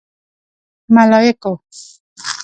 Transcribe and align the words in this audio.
_ملايکو! 0.95 1.53